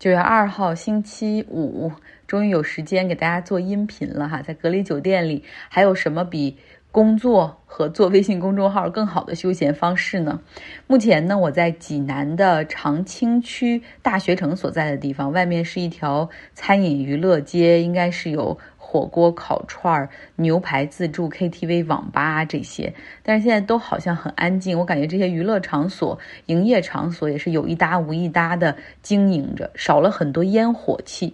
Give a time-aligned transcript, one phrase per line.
[0.00, 1.92] 九月二号星期五，
[2.26, 4.40] 终于有时间给大家做音频了哈。
[4.40, 6.56] 在隔离酒店里，还有什么比
[6.90, 10.40] 工作和做微信公众号更好的休闲方式呢？
[10.86, 18.56] 目前呢，我在济南的长清区大学城所在的地方，外面是一条餐饮娱乐街，应该是有。
[18.90, 24.76] 火锅、烤串、牛排自助、KTV、网吧这些，但是现在都好像很安静。
[24.76, 31.32] 我感觉这些娱乐场所、营业场所也是有一搭无一搭的经营着，少了很多烟火气。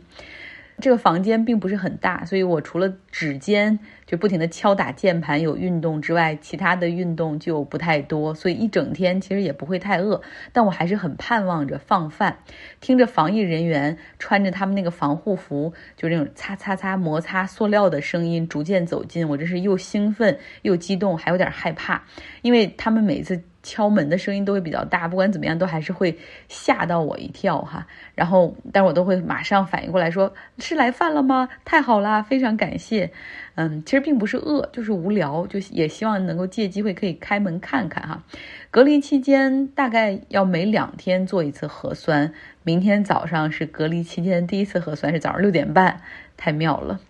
[0.79, 10.21] 这个房间并不是很大，所以我除了指尖就不停的敲打键盘有运动之外，其他的运动就不太多，所以一整天其实也不会太饿。
[10.53, 12.39] 但我还是很盼望着放饭，
[12.81, 22.05] 听着防疫人员穿着他们那个防护服，就那种擦擦擦摩擦塑料的声音逐渐走近，我真是又兴奋又激动，还有点害怕，
[22.43, 23.43] 因为他们每次。
[23.67, 26.17] 敲门的声音都会比较大，不管怎么样，都还是会
[26.47, 27.85] 吓到我一跳哈。
[28.15, 31.49] 然后，但我都会马上反应过来，说是来饭了吗？
[31.65, 33.11] 太好啦，非常感谢。
[33.57, 38.23] 嗯，其实并不是饿，就是无聊，就也希望能够借机会可以开门看看哈。
[38.71, 46.03] 隔离期间大概要每两天做一次核酸，明天早上是隔离期间第一次核酸，是早上六点半，
[46.37, 47.01] 太妙了。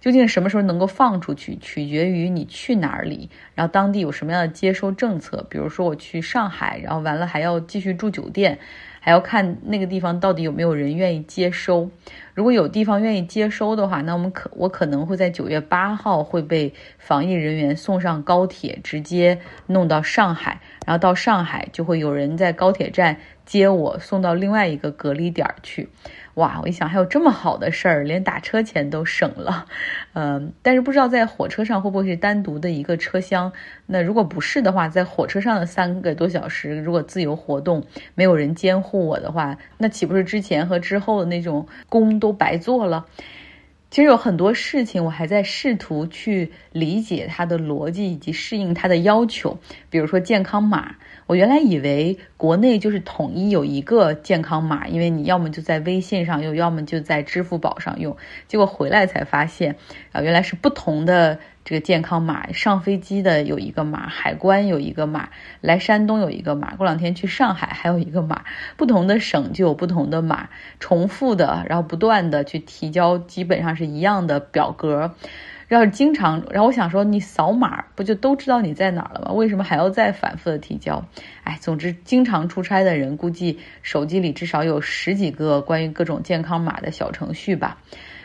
[0.00, 5.46] 究竟什么时候能够放出去，取决于你去哪里，然后当地有什么样的接收政策。
[5.48, 8.58] 比如说我去上海，然后完了还要继续住酒店，
[8.98, 11.88] 还要看那个地方到底有没有人愿意接收。
[12.34, 25.88] 如果有地方愿意接收的话，那我们可我可能会在九月八号会被防疫人员送上高铁，直接弄到上海，然后到上海就会有人在高铁站接我，送到另外一个隔离点去。
[26.36, 29.66] 哇，我一想还有这么好的事儿，连打车钱都省了，
[30.14, 33.52] 嗯，但是不知道在火车上会不会是单独的一个车厢？
[33.84, 43.06] 那如果不是的话，在火车上的三个多小时，如果自由活动，没有人监护我的话，那岂不是之前和之后的那种工都白做了？
[43.90, 49.58] 其实有很多事情，我还在试图去理解它的逻辑以及适应它的要求，
[49.90, 50.94] 比如说健康码。
[51.32, 58.18] 我原来以为国内就是统一有一个健康码，因为你要么就在微信上用，要么就在支付宝上用。
[58.48, 59.76] 结果回来才发现，
[60.12, 62.52] 啊，原来是不同的这个健康码。
[62.52, 65.30] 上飞机的有一个码，海关有一个码，
[65.62, 68.44] 来山东有一个码，过两天去上海还有一个码。
[68.76, 70.50] 不同的省就有不同的码，
[70.80, 75.14] 重复的，然后不断的去提交，基本上是一样的表格。
[75.74, 79.32] 要是经常，然后我想说，你扫码不就都知道你在哪儿了吗？
[79.32, 81.04] 为什么还要再反复的提交？
[81.44, 87.78] 哎，总之，经常出差的人估计手机里至少有十几个关于各种健康码的小程序吧。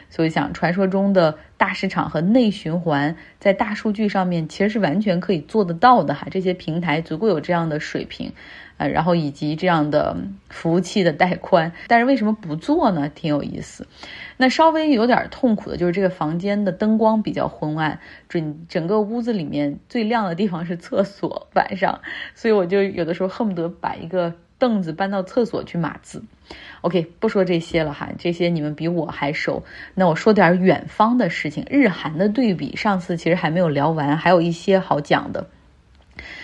[0.10, 6.28] 所以，想传说中的大市场和内循环，在大数据上面其实是完全可以做得到的哈。
[6.32, 8.34] 这些平台足够有这样的水平。
[8.78, 10.16] 呃，然后以及这样的
[10.50, 13.10] 服务器的带宽，但是为什么不做呢？
[13.10, 13.88] 挺有意思。
[14.38, 22.02] 那稍微有点痛苦的就是这个房间的灯光比较昏暗，整整个屋子里面最亮的地方是厕所，晚上，
[22.36, 26.24] 所以我就有的时候恨不得把一个凳子搬到厕所去码字。
[26.82, 29.64] OK，不说这些了哈，这些你们比我还熟。
[29.94, 35.48] 那我说点远方的事情，日韩的对比，上次其实还没有聊完，还有一些好讲的。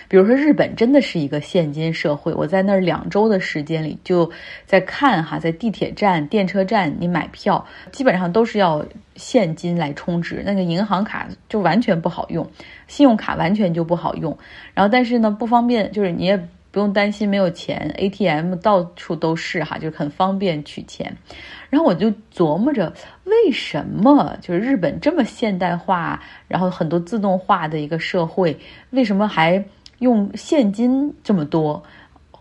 [0.08, 2.32] 比如说，日本真的是一个现金社会。
[2.34, 4.30] 我在那儿两周的时间里，就
[4.68, 8.86] 在看哈，在地铁站、电车站，你买票基本上都是要
[9.16, 12.48] 现金来充值，那个银行卡就完全不好用，
[12.88, 14.38] 信用卡完全就不好用。
[14.76, 21.16] 然后，但是呢，不方便，就是你也不用担心没有钱，ATM 到处都是哈，就是很方便取钱。
[21.70, 22.92] 然后我就琢磨着，
[23.24, 29.64] 为什么就是日本这么现代化，然后很多自动化的一个社会，为什么还？
[30.00, 31.82] 用现金这么多，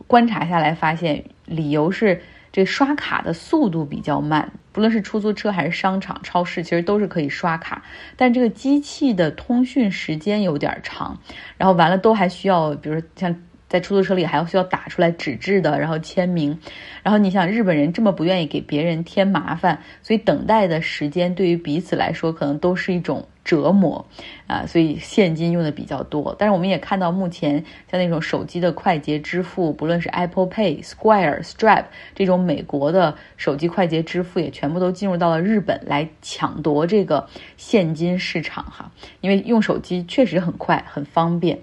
[0.09, 2.21] 观察下来发现，理由是
[2.51, 4.51] 这刷卡的速度比较慢。
[4.73, 7.81] 不论是出租车还是商场、超市，其实都是可以刷卡，
[8.17, 11.17] 但这个机器的通讯时间有点长。
[11.57, 13.33] 然后完了都还需要，比如像
[13.73, 16.59] 在出租车里还要需要打出来纸质的，然后签名。
[17.03, 23.27] 然后你想，日本人这么不愿意给别人添麻烦，所以等待的时间对于彼此来说，可能都是一种。
[23.45, 24.07] 折磨
[24.47, 26.33] 啊，所以现金用的比较多。
[26.39, 37.27] 但是我们也看到，目前像那种手机的快捷支付，不论是 Apple Pay、Square、Stripe 这种美国的手机快捷支付，也全部都进入到了日本来抢夺这个
[37.57, 38.93] 现金市场哈。
[39.21, 41.59] 因为用手机确实很快很方便。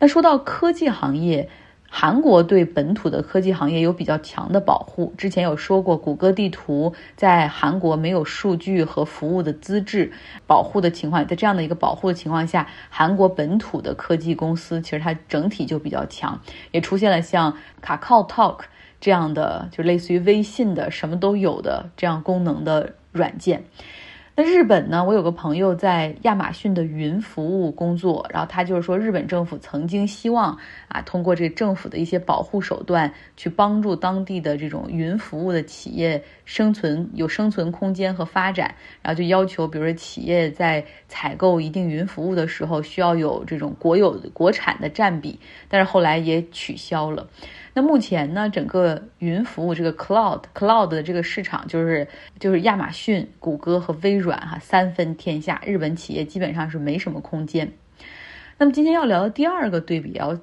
[0.00, 1.48] 那说到科技行业。
[1.92, 5.12] 韩国对本土的科技行业有比较强的保护。
[5.18, 10.12] 之前有说过，谷歌地图在韩国没有数据和服务的资质
[10.46, 18.60] 保护的情况，在这样的一个保护的情况下，韩国本土的科技公司其实它整体就比较强，也出现了像卡靠 Talk
[19.00, 23.64] 这样的，就类似于微信的什么都有的这样功能的软件。
[24.36, 25.04] 那日本呢？
[25.04, 30.56] 我有个朋友在亚马逊的云服务工作，然后他就是说，日本政府曾经希望
[30.88, 45.38] 啊，通过这政府的一些保护手段，去帮助当地的这种云服务的企业生存有生存空间和发展，然后就要求，比如说企业在采购一定云服务的时候，需要有这种国有国产的占比，
[45.68, 47.28] 但是后来也取消了。
[47.72, 52.08] 那目前呢，整个云服务这个 cloud cloud 的这个市场就是
[52.38, 57.72] 就是亚马逊、谷歌和微软哈三分天下，日本企业基本上是没什么空间。
[58.58, 60.38] 那么今天要聊的第二个对比，要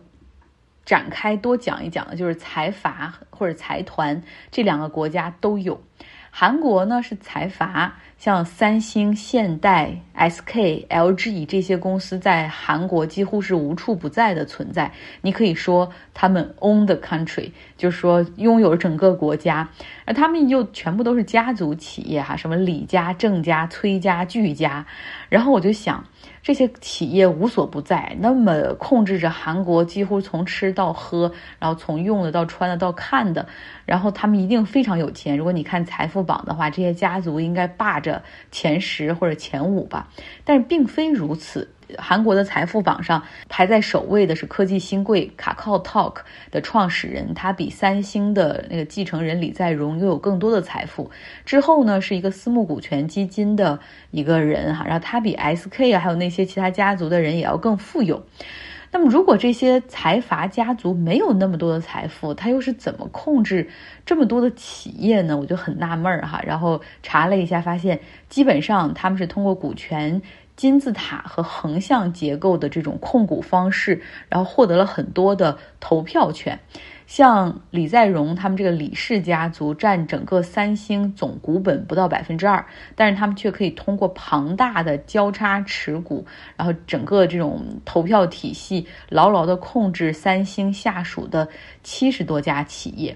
[0.86, 5.82] 展开多讲一讲的，就是财阀或者财团这两个国家都有。
[6.30, 7.96] 韩国呢是财阀。
[8.18, 14.92] 像三星、现代、SK、LG 这些公司在韩国几乎是无处不在的存在。
[15.22, 19.70] 你可以说他们 own the country，就是说拥有整个国家。
[20.06, 24.88] 而他们又全部都是家族企业哈，什么李家、郑家、崔家、具家。
[25.30, 26.04] 然后我就想。
[26.48, 31.30] 这些企业无所不在，那么控制着韩国几乎从吃到喝，
[31.60, 33.46] 然后从用的到穿的到看的，
[33.86, 35.38] 然后他们一定非常有钱。
[35.38, 40.08] 如果你看财富榜的话，这些家族应该霸着前十或者前五吧，
[40.46, 41.70] 但是并非如此。
[41.98, 46.18] 韩国的财富榜上排在首位的是科技新贵卡靠 Talk
[46.52, 51.10] 的创始人，他比三星的那个继承人李在镕拥有更多的财富。
[51.46, 53.80] 之后呢，是一个私募股权基金的
[54.12, 58.24] 一个人哈，然后他比 SK，还有那些其他家族的人也要更富有。
[58.90, 63.70] 那么，如果这些财阀家族没有那么多的财富，他又是怎么控制
[64.06, 65.38] 这么多的企业呢？
[65.38, 66.42] 我就很纳闷儿哈。
[66.46, 68.00] 然后查了一下，发现
[68.30, 70.22] 基本上他们是通过股权。
[70.58, 76.60] 金字塔和横向结构的这种控股方式，然后获得了很多的投票权。
[77.06, 82.66] 像李在镕他们这个李氏家族占整个三星总股本不到百分之二，
[82.96, 86.26] 但是他们却可以通过庞大的交叉持股，
[86.58, 91.48] 然后整个这种投票体系牢牢地控制三星下属的
[91.82, 93.16] 七十多家企业。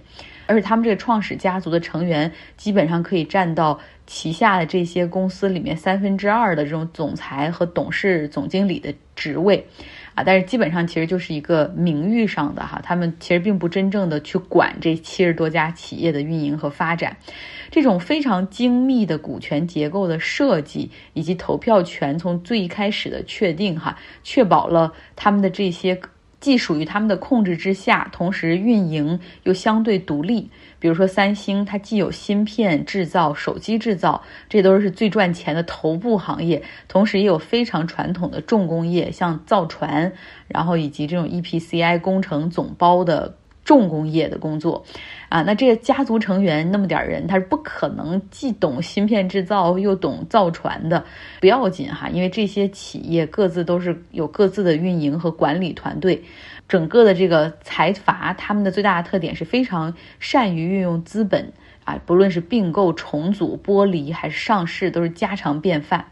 [0.51, 9.65] 而且他们这个创始家族的成员基本上可以占到旗下的这些公司里面三分之二的这种总裁和董事、总经理的职位，
[10.13, 17.15] 啊，但是基本上其实就是一个名誉上的哈，他们其实并不真正的去管这七十多家企业的运营和发展。
[17.69, 26.01] 这种非常精密的股权结构的设计以及投票权从最开始的确定哈，确保了他们的这些。
[26.41, 30.49] 既属于他们的控制之下，同时运营又相对独立。
[30.79, 40.11] 比如说三星，它既有芯片制造、手机制造，这都是最赚钱的头部行业，同时也有非常传统的重工业，像造船，
[40.47, 43.37] 然后以及这种 EPCI 工程总包的。
[43.63, 44.83] 重工业的工作，
[45.29, 51.05] 啊，那这些家族成员那么点人，他是不可能既懂芯片制造又懂造船的。
[51.39, 56.23] 不要紧哈，因为这些企业各自都是有各自的运营和管理团队。
[56.67, 61.53] 整个的这个财阀，他们的最大的特点是非常善于运用资本
[61.83, 66.05] 啊，不论是并购、重组、剥离还是上市，都是家常便饭。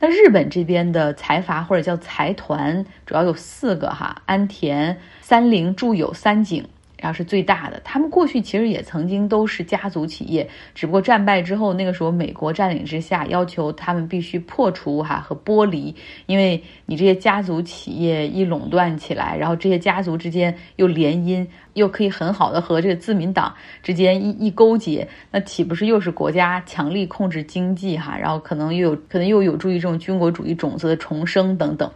[0.00, 6.66] 那日本这边的财阀或者叫财团，主要有四个哈：安田、三菱、住友、三井。
[7.00, 15.94] 然后是最大的，他们过去其实也曾经都是家族企业，只不过战败之后，那个时候美国占领之下，要求他们必须破除哈和剥离，
[16.26, 21.46] 因为你这些家族企业一垄断起来，然后这些家族之间又联姻。
[21.74, 28.16] 又可以很好的和这个自民党之间一一勾结，那岂不是又是国家强力控制经济哈？
[28.16, 31.90] 然后可能又有可能又有助于这种军国主义种子的重生等等。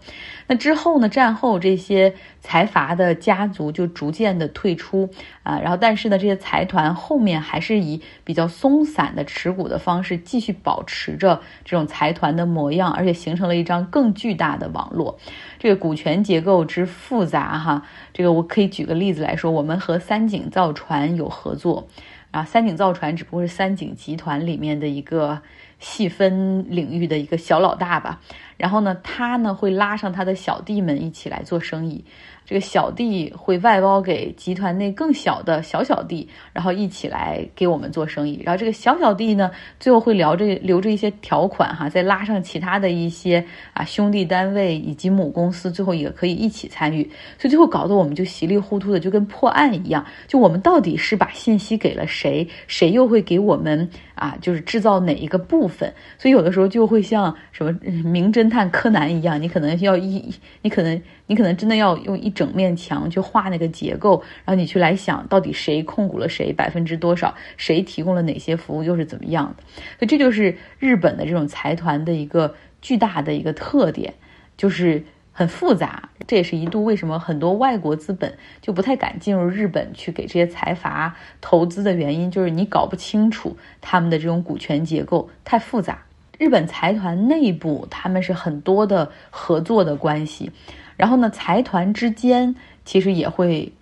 [0.47, 1.09] 那之后呢？
[1.15, 5.09] 战后这些财阀的家族就逐渐的退出
[5.45, 15.17] 啊，然后但是呢，这些财团后面还是以比较松散的持股的方式继续保持着这种财团的模样，而且形成了一张更巨大的网络。
[15.59, 21.89] 这个股权结构之复杂哈，这个我可以举个例子来说，我我们和三井造船有合作，
[22.33, 25.41] 啊，三井造船只不过是三井集团里面的一个
[25.79, 28.21] 细分领域的一个小老大吧，
[28.57, 32.05] 然后呢，他呢会拉上他的小弟们一起来做生意。
[32.47, 38.39] 这个小弟会外包给集团内更小的小小弟，然后一起来给我们做生意。
[38.45, 43.43] 然后这个小小弟呢，最后会留着留着一些条款哈，再拉上其他的一些
[43.73, 47.03] 啊兄弟单位以及母公司，最后也可以一起参与。
[47.39, 50.05] 所以最后搞得我们就稀里糊涂的，就跟破案一样。
[50.27, 53.89] 就我们到底是把信息给了谁，谁又会给我们？
[54.17, 55.93] 啊，就是制造哪一个部分。
[56.19, 57.73] 所以有的时候就会像什么
[58.05, 69.63] 名侦侦探柯南一样，你可能要一，你可能你可能真的要用一整面墙去画那个结构，然后你去来想到底谁控股了谁百分之多少，谁提供了哪些服务又是怎么样的。
[69.99, 74.13] 所以这就是日本的这种财团的一个巨大的一个特点，
[74.57, 75.03] 就是。
[75.37, 86.05] 很复杂，这也是一度为什么很多外国资本就不太敢进入日本去给这些财阀投资的原因，就是你搞不清楚他们的这种股权结构太复杂。
[86.39, 90.51] 日本财团内部他们是很多的合作的关系，
[90.97, 93.73] 然后呢，财团之间其实也会。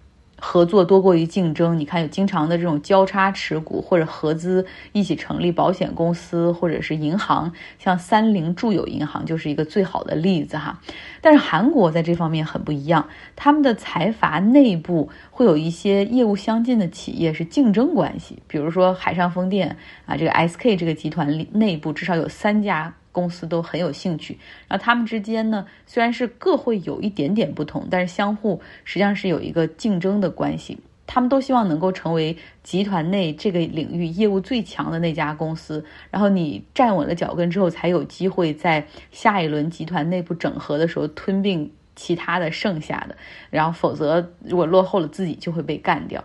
[0.45, 10.81] 合作多过于竞争，你看有经常的这种交叉持股或者合资一起成立保险公司或者是银行，像三菱住友银行就是一个最好的例子哈。
[11.21, 22.93] 但是韩国在这方面很不一样，他们的财阀内部会有一些业务相近的企业是竞争关系，比如说海上风电啊，这个 SK 这个集团里内部至少有三家。
[23.13, 30.79] 公司都很有兴趣，然后他们之间呢，虽然是各会有一点点不同，但是相互实际上是有一个竞争的关系。
[31.05, 43.17] 他们都希望能够成为集团内这个领域业务最强的那家公司，然后你站稳了脚跟之后，才有机会在下一轮集团内部整合的时候吞并其他的剩下的，
[43.51, 46.25] 然后否则如果落后了，自己就会被干掉。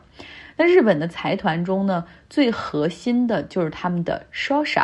[0.55, 4.79] 那日本的财团中呢，最核心的就是他们的商社。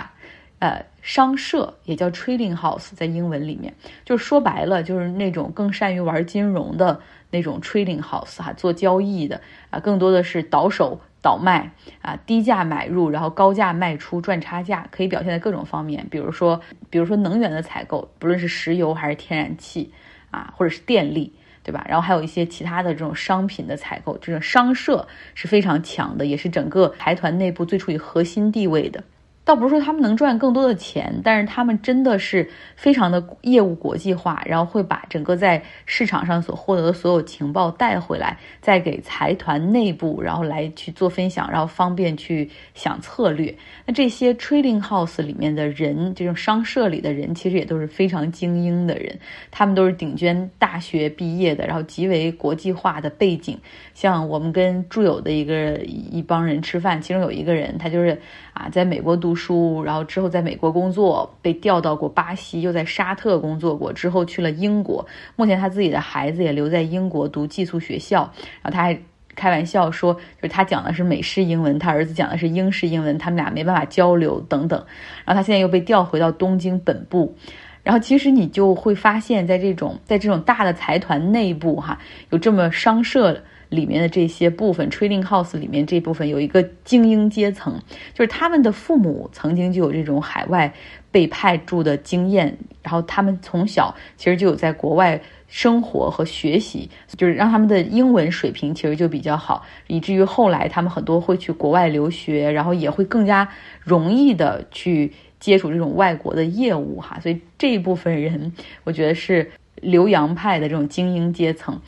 [0.63, 3.73] 呃，商社也叫 trading house，在英文里面，
[4.05, 7.01] 就是说白了，就是那种更善于玩金融的
[7.31, 9.41] 那种 trading house 哈，做交易的
[9.71, 19.91] 啊，更多的是倒手倒卖啊，低价买入，然后高价卖出赚差价，可以表现在各种方面，比如说，比如说能源的采购，不论是石油还是天然气
[20.31, 21.85] 啊，或者是电力，对吧？
[21.89, 29.03] 然后还有一些其他的这种商品的采购，这种商社是非常强的，也是整个财团内部最处于核心地位的。
[29.45, 43.53] 倒不是说他们能赚更多的钱，但是他们真的是非常的业务国际化，然后会把整个在市场上所获得的所有情报带回来，再给财团内部，然后来去做分享，然后方便去想策略。
[43.85, 49.19] 那这些 trading house 里面的人，这种商社里的人，其实也都是非常精英的人，
[49.51, 53.59] 他们都是顶尖大学毕业的，然后极为国际化的背景。
[53.93, 58.17] 像我们跟住友的一个一帮人吃饭，其中有一个人，他就是
[58.53, 59.32] 啊，在美国读。
[59.33, 65.03] 读书，然后之后在美国工作，被调到过巴西，又在沙特工作过，之后去了英国。
[65.35, 68.31] 目前他自己的孩子也留在英国读寄宿学校。
[68.61, 68.99] 然后他还
[69.33, 74.79] 开玩笑说，就是他讲的是美式英文，他儿子讲的是英式英文，他们俩没办法交流等等。
[75.25, 77.35] 然后他现在又被调回到东京本部。
[77.81, 81.97] 然后其实你就会发现，在这种在这种大的财团内部，哈，
[82.29, 83.41] 有这么商社。
[83.73, 87.73] 里面的这些部分，trading house 里面这部分有一个精英阶层，
[88.13, 90.71] 就是他们的父母曾经就有这种海外
[91.11, 103.49] 被派驻的经验，然后他们从小其实就有在国外生活和学习，就是让他们的英文水平其实就比较好，以至于后来他们很多会去国外留学，然后也会更加
[103.81, 108.53] 容易的去接触这种外国的业务哈，所以这一部分人，
[108.83, 109.51] 我觉得是
[109.81, 111.81] 留洋派的这种精英阶层。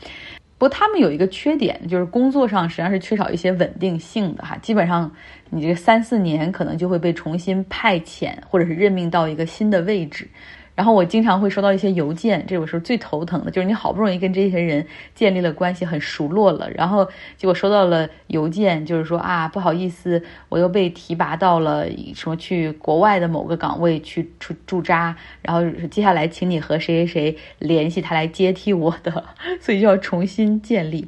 [0.69, 4.57] 他们有一个缺点，就是工作上实际上是缺少一些稳定性的哈。
[4.57, 5.11] 基本上
[5.49, 10.27] 你这三四年可能就会被重新派遣或者是任命到一个新的位置。
[10.75, 29.23] 然后我经常会收到一些邮件，这个时候最头疼的就是你好不容易跟这些人建立了关系，很熟络了，然后结果收到了邮件，就是说啊不好意思，我又被提拔到了什么去国外的某个岗位去驻驻扎，然后接下来请你和谁谁谁联系他来接替我的，
[29.61, 31.07] 所以就要重新建立。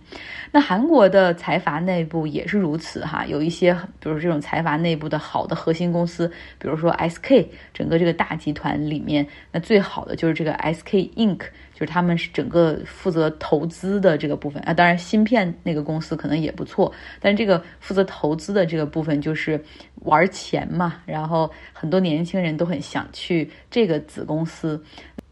[0.53, 9.27] 那韩国的财阀内部也是如此哈，有一些比如这种财阀内部的好的核心公司，比如说 SK 整个这个大集团里面。
[9.59, 11.39] 最好的就是这个 SK Inc，
[11.73, 14.73] 就是他们是整个负责投资的这个部分啊。
[14.73, 19.63] 当然，芯片那个公司可能也不错，但这个负责投资的这个部分就是
[20.01, 21.01] 玩钱嘛。
[21.05, 24.83] 然后很多年轻人都很想去这个子公司。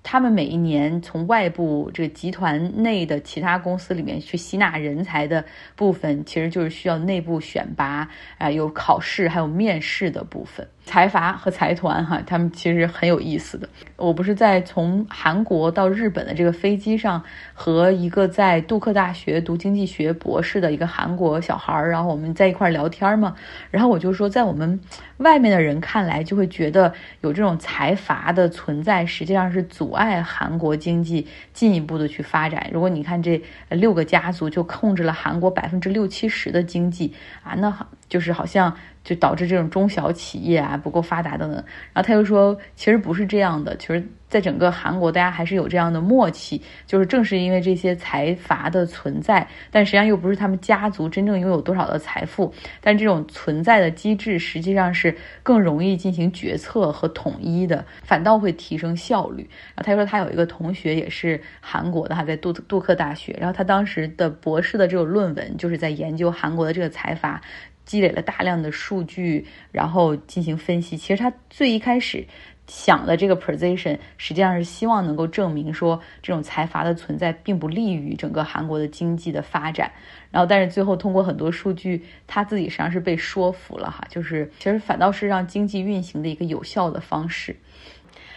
[0.08, 5.44] 他们每一年从外部这个集团内的其他公司里面去吸纳人才的
[5.76, 10.68] 部分，其实就是需要内部选拔啊，有考试还有面试的部分。
[10.86, 13.68] 财阀和财团哈，他们其实很有意思的。
[13.98, 17.22] 我不是在从韩国到日本的这个飞机上，
[17.54, 23.36] 和一个在杜克大学读经济学博士的一个韩国小孩儿，然后我们在一块儿聊天嘛。
[23.72, 24.80] 然后我就说，在我们
[25.18, 32.70] 外面的人看来，就会觉得有这种财阀的存在，实际上是阻碍韩国经济进一步的去发展。
[32.72, 37.14] 如果你看这六个家族就控制了韩国百分之六七十的经济
[37.44, 38.78] 啊，那就是好像。
[39.06, 41.64] 就导致这种中小企业啊不够发达等等。
[41.94, 44.06] 然后他又说，其实不是这样的，其实。
[44.28, 59.48] 在整个韩国，大家还是有这样的默契，就是正是因为这些财阀的存在，但实际上又不是他们家族真正拥有多少的财富，但这种存在的机制实际上是更容易进行决策和统一的，反倒会提升效率。
[59.74, 67.40] 然后他说他有一个同学也是韩国的，他在杜杜克大学，然后他当时的博士的这种论文就是在研究韩国的这个财阀
[67.86, 70.98] 积累了大量的数据，然后进行分析。
[70.98, 72.26] 其实他最一开始。
[72.68, 79.92] 想的这个 position 实际上是希望能够证明说，这种财阀的存在并不利于整个韩国的经济的发展。
[80.32, 87.56] 然后，但是最后通过很多数据，他自己实际上是被说服了哈，就是其实反倒是让经济运行的一个有效的方式。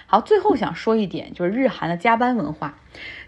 [0.05, 2.79] 好，最后想说一点，就是日韩的加班文化。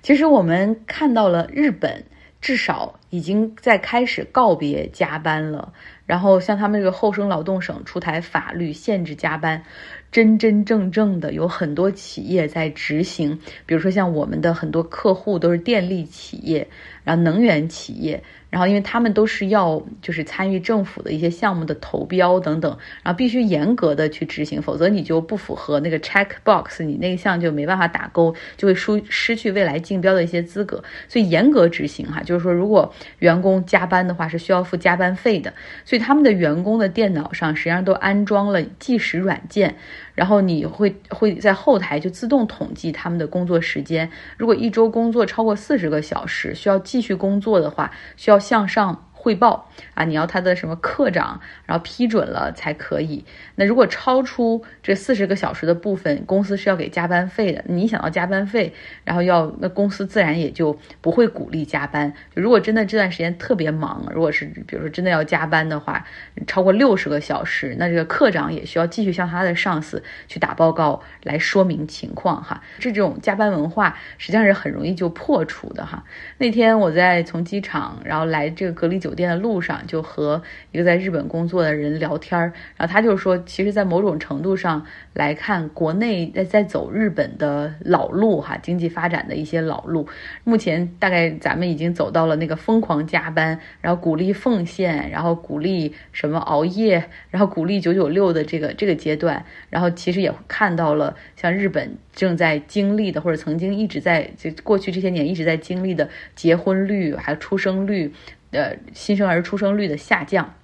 [0.03, 2.05] 其实我们看到了日本
[2.41, 5.73] 至少已经在开始告别加班了。
[6.07, 9.65] 然后像他们这个厚生劳动省出台法律限制加班。
[10.13, 16.67] 真真正正的有很多企业在执行，比如说像我们的很多客户都是电力企业，
[17.05, 18.23] 然后能源企业。
[18.51, 30.83] 然后，因为他们都是要就是参与政府的一些项目的投标等等，然后必须严格的去执行，否则你就不符合那个 check box，你那项就没办法打勾，就会失失去未来竞标的一些资格。
[31.07, 35.55] 所以严格执行哈，就是说如果员工加班的话是需要付加班费的。
[35.85, 39.77] 所以他们的员工的电脑上实际上都安装了计时软件。
[40.15, 44.11] 然后你会会在后台就自动统计他们的工作时间。
[44.37, 49.10] 如果一周工作超过四十个小时，需要继续工作的话，需要向上。
[49.23, 53.23] 汇报啊，你要他的什么科长，然后批准了才可以。
[53.55, 57.63] 那如果超出这四十个小时的部分，公司是要给加班费的。
[57.67, 58.73] 你想要加班费，
[59.05, 62.11] 然后要那公司自然也就不会鼓励加班。
[62.33, 66.07] 如果真的这段时间特别忙，如果是比如说真的要加班的话，
[66.47, 72.63] 超过六十个小时，那这个科长也需要继续向他的上司去打报告来说明情况哈。
[72.79, 76.03] 这种加班文化实际上是很容易就破除的哈。
[76.39, 79.10] 那天我在从机场然后来这个隔离酒。
[79.11, 80.41] 酒店的路上，就和
[80.71, 90.07] 一个在日本工作的人聊天儿，然后他就说，其实，在某种程度上来看，国内在在走日本的老路哈，经济发展的一些老路。
[90.45, 99.45] 目前大概咱们已经走到了那个疯狂加班，然后鼓励奉献，然后鼓励什么熬夜，然后鼓励九九六的这个这个阶段。
[99.71, 108.13] 然后其实也看到了，像日本正在经历的，或者曾经一直在就过去这些年一直在经历的结婚率还有出生率。
[108.51, 110.55] 呃，新生儿出生率的下降，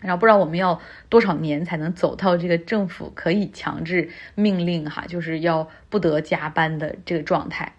[0.00, 7.72] 然后不知道我们要多少年才能走到这个政府可以强制命令哈，就是要不得加班的这个状态。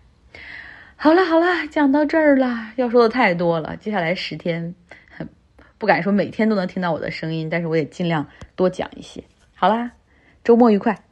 [0.96, 3.76] 好了好了，讲到这儿了，要说的太多了。
[3.78, 4.76] 接下来十天，
[5.78, 9.24] 不敢说每天都能听到我的声音，但是我也尽量多讲一些。
[9.56, 9.92] 好啦，
[10.44, 11.09] 周末愉快。